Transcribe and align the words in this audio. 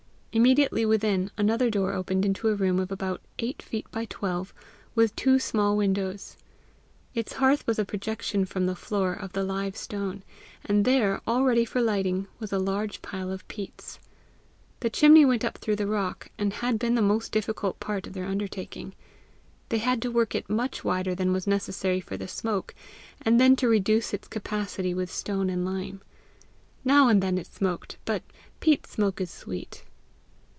Immediately 0.33 0.85
within, 0.85 1.29
another 1.37 1.69
door 1.69 1.91
opened 1.91 2.23
into 2.23 2.47
a 2.47 2.55
room 2.55 2.79
of 2.79 2.89
about 2.89 3.19
eight 3.39 3.61
feet 3.61 3.85
by 3.91 4.05
twelve, 4.05 4.53
with 4.95 5.13
two 5.17 5.39
small 5.39 5.75
windows. 5.75 6.37
Its 7.13 7.33
hearth 7.33 7.67
was 7.67 7.77
a 7.77 7.83
projection 7.83 8.45
from 8.45 8.65
the 8.65 8.73
floor 8.73 9.11
of 9.11 9.33
the 9.33 9.43
live 9.43 9.75
stone; 9.75 10.23
and 10.63 10.85
there, 10.85 11.19
all 11.27 11.43
ready 11.43 11.65
for 11.65 11.81
lighting, 11.81 12.27
was 12.39 12.53
a 12.53 12.59
large 12.59 13.01
pile 13.01 13.29
of 13.29 13.45
peats. 13.49 13.99
The 14.79 14.89
chimney 14.89 15.25
went 15.25 15.43
up 15.43 15.57
through 15.57 15.75
the 15.75 15.85
rock, 15.85 16.29
and 16.37 16.53
had 16.53 16.79
been 16.79 16.95
the 16.95 17.01
most 17.01 17.33
difficult 17.33 17.81
part 17.81 18.07
of 18.07 18.13
their 18.13 18.25
undertaking. 18.29 18.95
They 19.67 19.79
had 19.79 20.01
to 20.03 20.11
work 20.11 20.33
it 20.33 20.49
much 20.49 20.81
wider 20.85 21.13
than 21.13 21.33
was 21.33 21.45
necessary 21.45 21.99
for 21.99 22.15
the 22.15 22.29
smoke, 22.29 22.73
and 23.21 23.37
then 23.37 23.57
to 23.57 23.67
reduce 23.67 24.13
its 24.13 24.29
capacity 24.29 24.93
with 24.93 25.11
stone 25.11 25.49
and 25.49 25.65
lime. 25.65 25.99
Now 26.85 27.09
and 27.09 27.21
then 27.21 27.37
it 27.37 27.47
smoked, 27.47 27.97
but 28.05 28.23
peat 28.61 28.87
smoke 28.87 29.19
is 29.19 29.29
sweet. 29.29 29.83